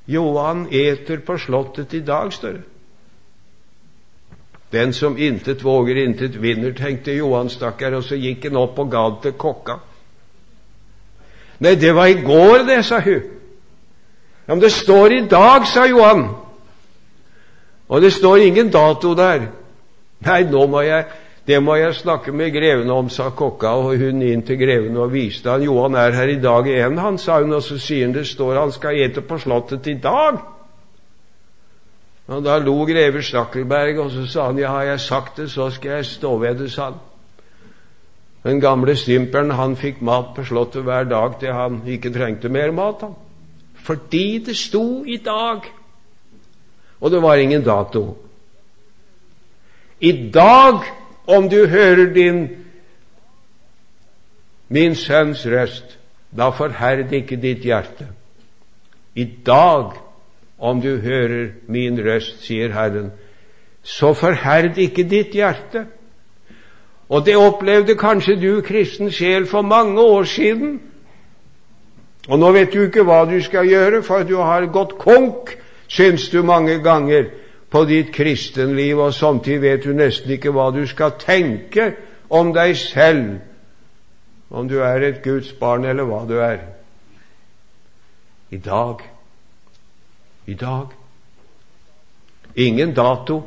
[0.06, 2.62] 'Johan eter på slottet i dag', står det.
[4.72, 8.90] Den som intet våger, intet vinner, tenkte Johan, stakkar, og så gikk han opp og
[8.90, 9.76] ga det til kokka.
[11.62, 13.22] Nei, det var i går, det, sa hun.
[14.48, 16.24] Ja, men det står i dag, sa Johan.
[17.88, 19.46] Og det står ingen dato der.
[20.26, 21.04] Nei, nå må jeg,
[21.46, 25.12] det må jeg snakke med greven om, sa kokka, og hun inn til greven og
[25.12, 28.16] viste han Johan er her i dag igjen, han, sa hun, og så sier han
[28.16, 30.42] det står han skal ete på slottet i dag.
[32.32, 35.70] Og Da lo greve Stakkelberg, og så sa han ja, har jeg sagt det, så
[35.70, 37.00] skal jeg stå ved det, sa han.
[38.42, 42.72] Den gamle stymperen han fikk mat på Slottet hver dag til han ikke trengte mer
[42.72, 43.00] mat.
[43.00, 43.14] han.
[43.74, 45.70] Fordi det sto i dag
[47.02, 48.16] og det var ingen dato.
[50.00, 50.84] I dag,
[51.26, 52.48] om du hører din
[54.68, 55.98] min sønns røst,
[56.30, 58.06] da forherd ikke ditt hjerte.
[59.14, 59.98] I dag,
[60.58, 63.10] om du hører min røst, sier Herren,
[63.82, 65.84] så forherd ikke ditt hjerte.
[67.12, 70.80] Og det opplevde kanskje du, kristen sjel, for mange år siden.
[72.28, 75.52] Og nå vet du ikke hva du skal gjøre, for du har gått konk,
[75.92, 77.28] syns du mange ganger,
[77.72, 81.92] på ditt kristenliv, og samtidig vet du nesten ikke hva du skal tenke
[82.32, 83.38] om deg selv,
[84.52, 86.58] om du er et Guds barn eller hva du er.
[88.52, 89.04] I dag
[90.46, 90.92] I dag
[92.56, 93.42] Ingen dato.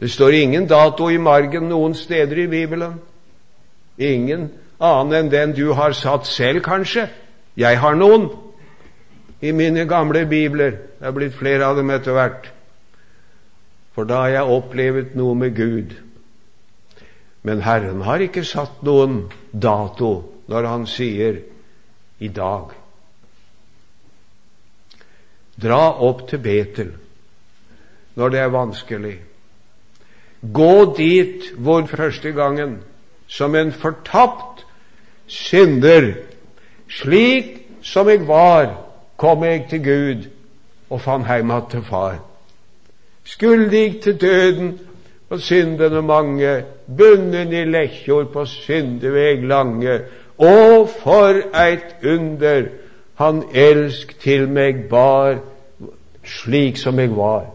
[0.00, 2.98] Det står ingen dato i margen noen steder i Bibelen.
[3.98, 7.08] Ingen annen enn den du har satt selv, kanskje.
[7.58, 8.28] Jeg har noen
[9.42, 10.78] i mine gamle bibler.
[10.98, 12.50] Det er blitt flere av dem etter hvert.
[13.94, 15.94] For da har jeg opplevd noe med Gud.
[17.42, 20.12] Men Herren har ikke satt noen dato
[20.48, 21.42] når Han sier
[22.18, 22.74] 'i dag'.
[25.58, 26.92] Dra opp til Betel
[28.16, 29.18] når det er vanskelig.
[30.42, 32.78] Gå dit hvor første gangen,
[33.28, 34.64] som en fortapt
[35.26, 36.12] synder,
[36.88, 38.72] slik som jeg var,
[39.16, 40.28] kom jeg til Gud
[40.90, 42.18] og fant hjem til Far.
[43.24, 44.78] Skyldig til døden
[45.30, 46.64] og syndene mange,
[46.96, 50.00] bunden i lekkjord på syndeveg lange.
[50.38, 52.70] Å, for eit under
[53.18, 55.40] han elsk til meg bar,
[56.24, 57.48] slik som jeg var.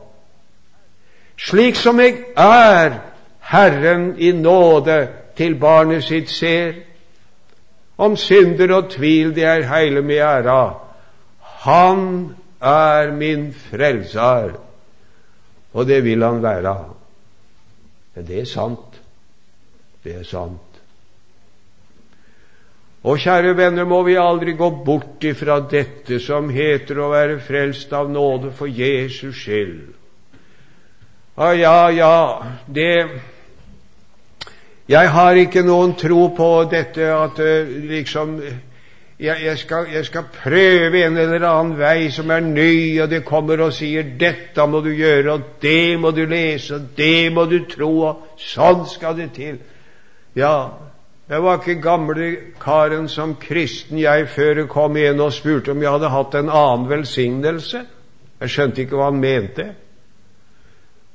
[1.39, 2.99] Slik som jeg er,
[3.39, 5.07] Herren i nåde
[5.37, 6.73] til barnet sitt ser.
[7.97, 10.73] Om synder og tvil det er heile mi æra.
[11.63, 14.53] Han er min frelser,
[15.73, 16.75] og det vil han være.
[18.15, 19.01] Men det er sant.
[20.03, 20.59] Det er sant.
[23.03, 27.91] Og kjære venner, må vi aldri gå bort ifra dette som heter å være frelst
[27.93, 29.91] av nåde for Jesus skyld.
[31.35, 32.15] Ja, ja, ja,
[32.67, 32.93] det
[34.93, 38.35] Jeg har ikke noen tro på dette at eh, liksom
[39.23, 43.23] jeg, jeg, skal, jeg, skal, prøve en eller annen vei som er ny, og det
[43.25, 47.45] kommer og sier 'dette må du gjøre', og 'det må du lese', og 'det må
[47.45, 49.57] du tro', og sånn skal det til.
[50.35, 50.69] Ja,
[51.29, 55.81] jeg var ikke gamle karen som kristen jeg før jeg kom igjen og spurte om
[55.81, 57.85] jeg hadde hatt en annen velsignelse.
[58.41, 59.69] Jeg skjønte ikke hva han mente.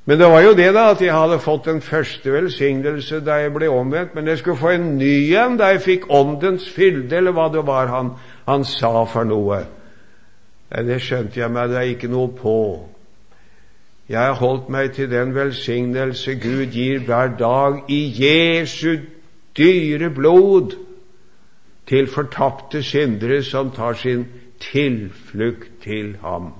[0.08, 3.52] Men det var jo det, da, at jeg hadde fått den første velsignelse da jeg
[3.52, 7.34] ble omvendt, men jeg skulle få en ny en da jeg fikk Åndens fylde, eller
[7.36, 8.14] hva det var han,
[8.46, 9.58] han sa for noe.
[10.72, 12.54] Nei, Det skjønte jeg meg da ikke noe på.
[14.08, 19.04] Jeg har holdt meg til den velsignelse Gud gir hver dag i Jesu
[19.58, 20.72] dyre blod
[21.84, 24.24] til fortapte syndere som tar sin
[24.72, 26.54] tilflukt til ham.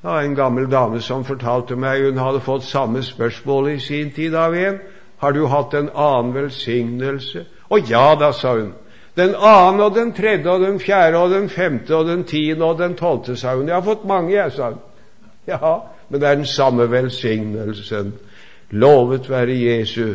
[0.00, 4.34] Var en gammel dame som fortalte meg hun hadde fått samme spørsmål i sin tid
[4.34, 4.78] av en.
[5.18, 7.42] Har du hatt en annen velsignelse?
[7.68, 8.72] Å ja da, sa hun.
[9.18, 12.78] Den annen og den tredje og den fjerde og den femte og den tiende og
[12.78, 13.66] den tolvte, sa hun.
[13.66, 14.80] Jeg har fått mange, jeg, sa hun.
[15.48, 15.74] Ja,
[16.08, 18.14] men det er den samme velsignelsen.
[18.70, 20.14] Lovet være Jesu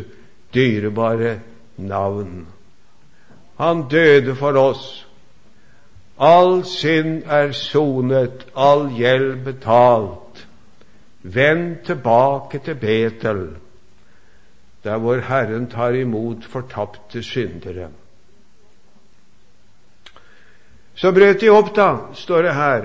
[0.54, 1.40] dyrebare
[1.76, 2.46] navn.
[3.60, 5.03] Han døde for oss
[6.18, 10.46] All synd er sonet, all gjeld betalt.
[11.22, 13.48] Vend tilbake til Betel,
[14.84, 17.88] der hvor Herren tar imot fortapte syndere.
[20.94, 22.84] Så brøt de opp, da, står det her.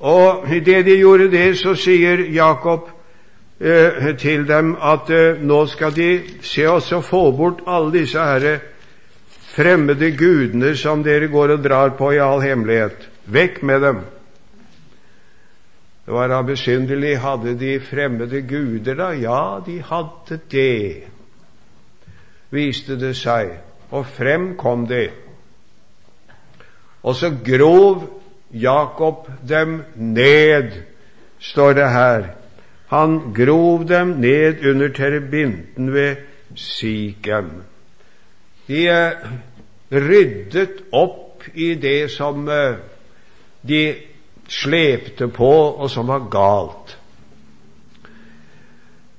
[0.00, 2.90] Og idet de gjorde det, så sier Jakob
[3.60, 6.10] eh, til dem at eh, nå skal de
[6.42, 8.58] se oss og få bort alle disse herre
[9.54, 13.08] fremmede gudene som dere går og drar på i all hemmelighet.
[13.30, 14.02] Vekk med dem!
[16.04, 17.18] Det var da besynderlig.
[17.18, 19.12] Hadde de fremmede guder, da?
[19.16, 21.04] Ja, de hadde det,
[22.52, 23.54] viste det seg.
[23.90, 25.08] Og frem kom de.
[27.04, 28.04] Og så grov
[28.52, 30.70] Jakob dem ned,
[31.38, 32.26] står det her.
[32.92, 36.16] Han grov dem ned under terebinten ved
[36.54, 37.50] Sikhem.
[38.68, 39.12] De eh,
[39.90, 42.76] ryddet opp i det som eh,
[43.62, 43.84] de
[44.48, 46.96] slepte på, og som var galt.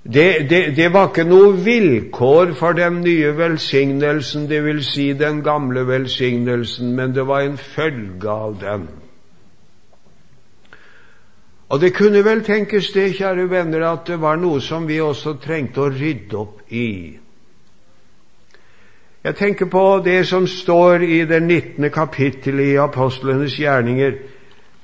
[0.05, 5.81] Det, det, det, var ikke noe vilkår for den nye velsignelsen, vil si den gamle
[5.87, 8.85] velsignelsen, men det var en følge av den.
[11.73, 15.39] Og det kunne vel tenkes det, kjære venner, at det var noe som vi også
[15.41, 17.17] trengte å rydde opp i.
[19.25, 21.89] Jeg tenker på det som står i det 19.
[21.89, 24.11] kapittelet i apostlenes gjerninger.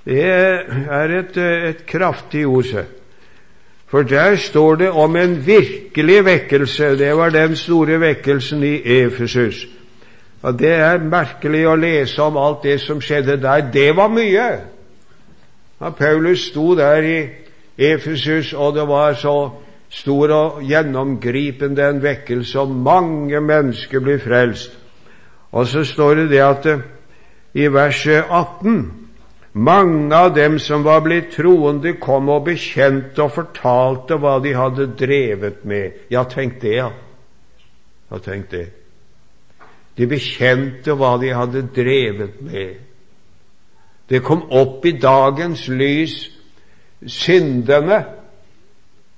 [0.06, 2.72] Det er et, et kraftig ord.
[3.88, 6.98] For der står det om en virkelig vekkelse.
[6.98, 9.68] Det var den store vekkelsen i Efesus.
[10.42, 13.70] Og Det er merkelig å lese om alt det som skjedde der.
[13.74, 14.48] Det var mye.
[15.82, 17.20] Ja, Paulus sto der i
[17.78, 19.52] Efesus, og det var så
[19.92, 24.78] stor og gjennomgripende en vekkelse, og mange mennesker blir frelst.
[25.52, 26.68] Og så står det det at
[27.54, 29.02] i verset 18
[29.54, 34.94] mange av dem som var blitt troende, kom og bekjente og fortalte hva de hadde
[34.96, 36.06] drevet med.
[36.12, 36.92] Ja, tenk det, ja.
[38.12, 38.70] Ja, tenk det.
[40.00, 42.80] De bekjente hva de hadde drevet med.
[44.08, 46.16] Det kom opp i dagens lys
[47.08, 48.06] syndene.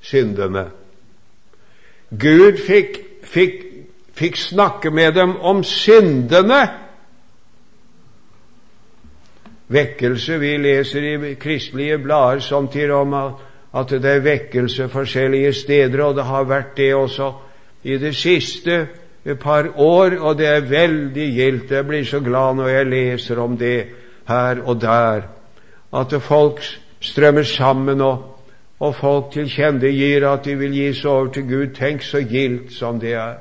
[0.04, 0.68] Syndene.
[2.12, 3.62] Gud fikk, fikk,
[4.14, 6.62] fikk snakke med dem om syndene
[9.74, 10.38] vekkelse.
[10.38, 13.14] Vi leser i kristelige blader samtidig om
[13.74, 17.32] at det er vekkelse forskjellige steder, og det har vært det også
[17.84, 18.88] i det siste
[19.40, 21.72] par år, og det er veldig gildt.
[21.72, 23.86] Jeg blir så glad når jeg leser om det
[24.28, 25.24] her og der,
[25.94, 26.62] at folk
[27.02, 28.33] strømmer sammen, og,
[28.84, 31.68] og folk tilkjennegir at de vil gi seg over til Gud.
[31.78, 33.38] Tenk så gildt som det er.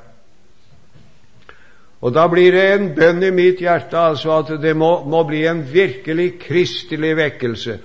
[2.03, 5.45] Og da blir det en bønn i mitt hjerte altså at det må, må bli
[5.47, 7.77] en virkelig kristelig vekkelse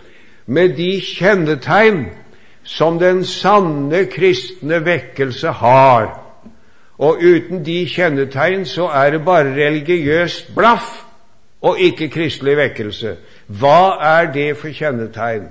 [0.46, 2.06] med de kjennetegn
[2.68, 6.08] som den sanne kristne vekkelse har.
[6.98, 11.04] Og uten de kjennetegn så er det bare religiøst blaff
[11.62, 13.16] og ikke kristelig vekkelse.
[13.46, 15.46] Hva er det for kjennetegn?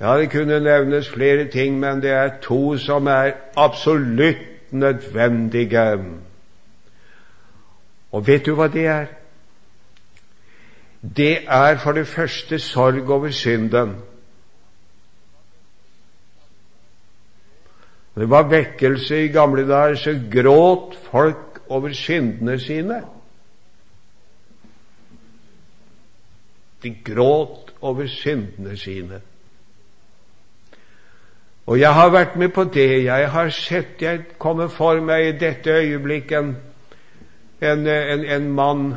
[0.00, 6.04] Ja, det kunne nevnes flere ting, men det er to som er absolutt nødvendige.
[8.12, 9.06] Og vet du hva det er?
[11.02, 13.96] Det er for det første sorg over synden.
[18.14, 23.02] Det var vekkelse i gamle dager, så gråt folk over syndene sine.
[26.82, 29.20] De gråt over syndene sine.
[31.68, 33.04] Og jeg har vært med på det.
[33.04, 36.54] Jeg har sett Jeg kommer for meg i dette øyeblikket
[37.60, 38.94] en, en, en mann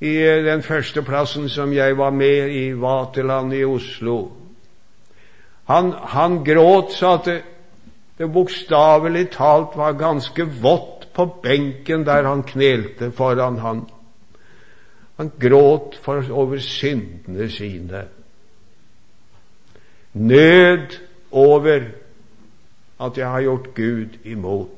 [0.00, 0.14] i
[0.46, 4.18] den første plassen som jeg var med i Vaterland i Oslo.
[5.70, 7.38] Han, han gråt så at det,
[8.18, 13.84] det bokstavelig talt var ganske vått på benken der han knelte foran han.
[15.18, 18.06] Han gråt for, over syndene sine.
[20.14, 21.80] Nød over
[23.00, 24.74] at jeg har gjort Gud imot.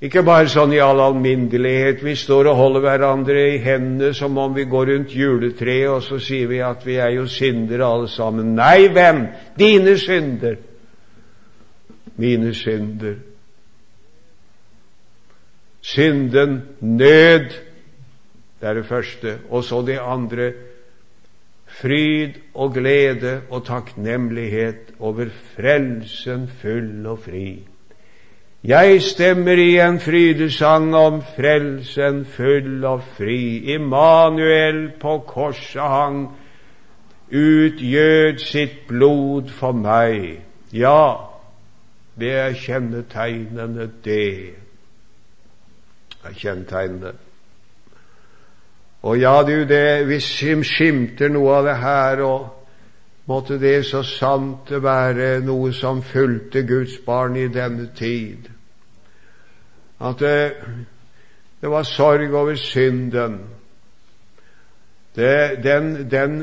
[0.00, 2.00] Ikke bare sånn i all alminnelighet.
[2.00, 6.16] Vi står og holder hverandre i hendene som om vi går rundt juletreet, og så
[6.24, 8.54] sier vi at vi er jo syndere alle sammen.
[8.56, 9.26] Nei, hvem?
[9.60, 10.56] dine synder.
[12.16, 13.18] Mine synder.
[15.80, 17.52] Synden, nød,
[18.60, 19.38] det er det første.
[19.50, 20.52] Og så det andre
[21.80, 27.60] fryd og glede og takknemlighet over frelsen full og fri.
[28.64, 33.72] Jeg stemmer i en frydesang om frelsen full og fri.
[33.72, 36.28] Immanuel på korset hang,
[37.32, 40.42] utgjød sitt blod for meg.
[40.72, 41.14] Ja,
[42.20, 44.54] det er kjennetegnene, det.
[46.24, 47.16] er kjennetegnene.
[49.02, 54.70] Og ja, du, det, vi skimter noe av det her, og måtte det så sant
[54.70, 58.50] være noe som fulgte Guds barn i denne tid.
[60.00, 60.36] At det,
[61.60, 63.40] det var sorg over synden.
[65.16, 66.42] Det, den, den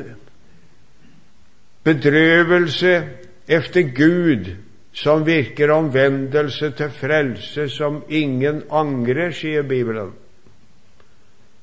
[1.83, 3.03] bedrøvelse
[3.47, 4.49] efter Gud
[4.97, 10.11] som virker omvendelse til frelse som ingen angrer, sier Bibelen.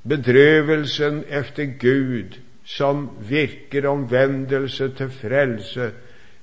[0.09, 5.90] Bedrøvelsen efter Gud som virker omvendelse til frelse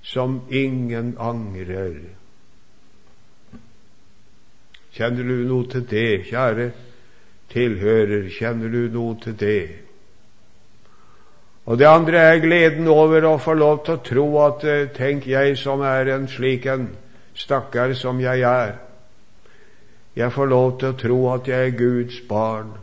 [0.01, 1.93] som ingen angrer.
[4.91, 6.71] Kjenner du noe til det, kjære
[7.53, 8.27] tilhører?
[8.33, 9.69] Kjenner du noe til det?
[11.65, 15.27] Og det andre er gleden over å få lov til å tro at eh, tenk,
[15.29, 16.89] jeg som er en slik en
[17.37, 18.79] stakkar som jeg er,
[20.17, 22.73] jeg får lov til å tro at jeg er Guds barn.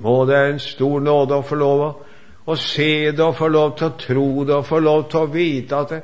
[0.00, 1.82] Og det er en stor nåde å få lov
[2.50, 5.30] å se det og få lov til å tro det og få lov til å
[5.32, 6.00] vite at det,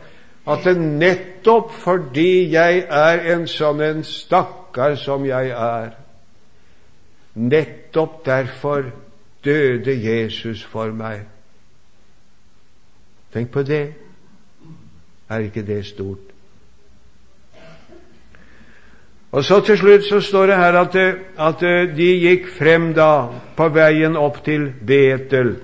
[0.47, 5.97] at det nettopp fordi jeg er en sånn en stakkar som jeg er,
[7.35, 8.93] nettopp derfor
[9.45, 11.27] døde Jesus for meg.
[13.35, 13.85] Tenk på det.
[15.29, 16.26] Er ikke det stort?
[19.33, 20.97] Og så til slutt så står det her at,
[21.39, 21.65] at
[21.97, 25.57] de gikk frem da på veien opp til Betel.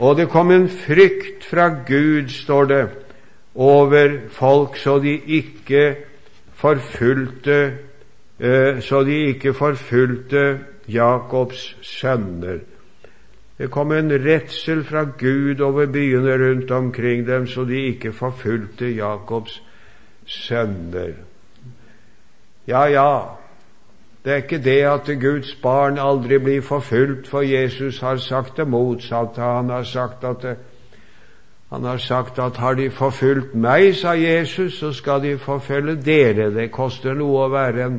[0.00, 2.82] Og det kom en frykt fra Gud, står det,
[3.54, 5.96] over folk, så de ikke
[6.54, 7.60] forfulgte
[8.40, 12.60] eh, så de ikke forfulgte Jakobs sønner.
[13.58, 18.88] Det kom en redsel fra Gud over byene rundt omkring dem, så de ikke forfulgte
[18.94, 19.62] Jakobs
[20.24, 21.12] sønner.
[22.70, 23.20] Ja, ja,
[24.24, 28.68] det er ikke det at Guds barn aldri blir forfulgt, for Jesus har sagt det
[28.68, 29.40] motsatte.
[29.40, 30.44] Han har sagt at,
[31.70, 36.50] han har sagt at har de forfulgt meg, sa Jesus, så skal de forfølge dere.
[36.54, 37.98] Det koster noe å være en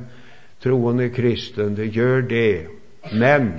[0.63, 1.75] troende kristen.
[1.75, 2.67] Det gjør det.
[3.11, 3.51] Men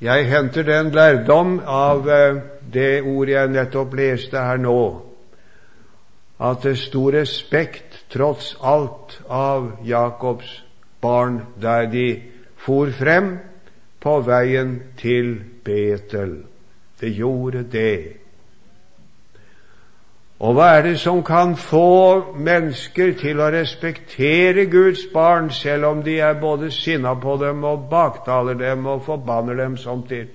[0.00, 4.80] jeg henter den lærdom av eh, det ordet jeg nettopp leste her nå,
[6.40, 10.62] at det sto respekt tross alt av Jakobs
[11.00, 12.22] barn der de
[12.56, 13.34] for frem
[14.00, 16.40] på veien til Betel.
[17.00, 18.16] Det gjorde det.
[20.40, 26.00] Og hva er det som kan få mennesker til å respektere Guds barn, selv om
[26.04, 30.30] de er både sinna på dem og baktaler dem og forbanner dem samtidig,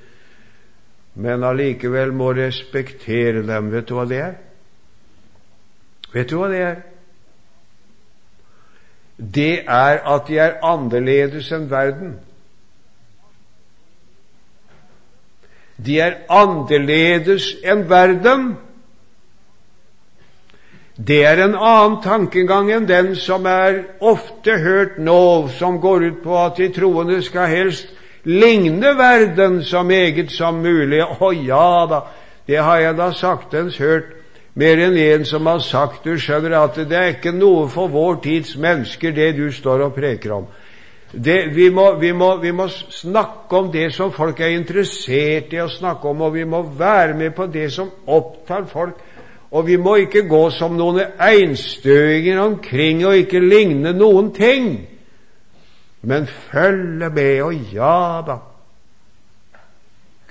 [1.16, 3.72] men allikevel må respektere dem?
[3.74, 4.36] Vet du hva det er?
[6.16, 6.76] Vet du hva det er?
[9.18, 12.16] Det er at de er annerledes enn verden.
[15.76, 18.53] De er annerledes enn verden.
[20.95, 26.22] Det er en annen tankegang enn den som er ofte hørt nå, som går ut
[26.24, 27.91] på at de troende skal helst
[28.24, 31.03] ligne verden så meget som mulig.
[31.03, 32.05] Å ja da,
[32.47, 34.14] det har jeg da saktens hørt
[34.56, 38.22] mer enn en som har sagt Du skjønner at det er ikke noe for vår
[38.24, 40.47] tids mennesker, det du står og preker om.
[41.12, 45.62] Det, vi, må, vi, må, vi, må, snakke om det som folk er interessert i
[45.64, 48.97] å snakke om, og vi må være med på det som opptar folk.
[49.56, 54.68] Og vi må ikke gå som noen einstøinger omkring og ikke ligne noen ting,
[56.01, 58.41] men følge med, og ja da.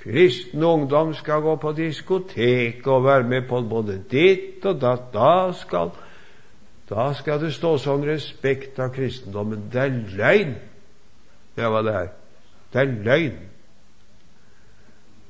[0.05, 5.07] Kristen ungdom skal gå på diskotek og være med på både ditt og datt.
[5.13, 5.89] Da skal,
[6.89, 9.63] da skal det stå sånn respekt av kristendommen.
[9.73, 10.53] Det er løgn,
[11.57, 12.13] det hva det her.
[12.69, 13.41] Det er løgn.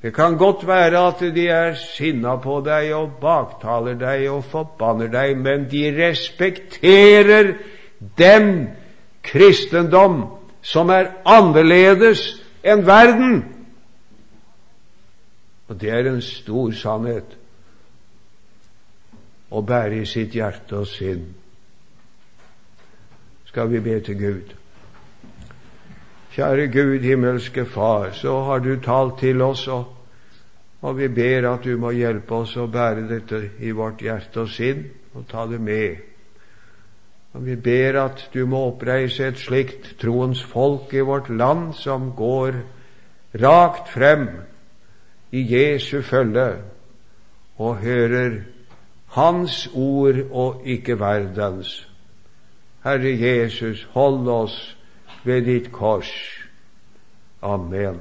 [0.03, 5.07] Det kan godt være at de er sinna på deg og baktaler deg og forbanner
[5.07, 7.55] deg, men de respekterer
[8.19, 8.75] den
[9.23, 10.25] kristendom
[10.61, 12.27] som er annerledes
[12.61, 13.54] enn verden.
[15.67, 17.37] Og det er en stor sannhet
[19.49, 21.25] å bære i sitt hjerte og sinn.
[23.49, 24.55] Skal vi be til Gud?
[26.35, 29.67] Kjære Gud, himmelske Far, så har du talt til oss.
[29.67, 29.95] og
[30.85, 34.51] og vi ber at du må hjelpe oss å bære dette i vårt hjerte og
[34.53, 34.83] sinn
[35.15, 35.95] og ta det med.
[37.33, 42.11] Og vi ber at du må oppreise et slikt troens folk i vårt land som
[42.15, 42.59] går
[43.41, 44.27] rakt frem
[45.35, 46.49] i Jesu følge
[47.57, 48.41] og hører
[49.15, 51.87] Hans ord og ikke verdens.
[52.83, 54.77] Herre Jesus, hold oss
[55.23, 56.11] ved ditt kors.
[57.41, 57.99] Amen.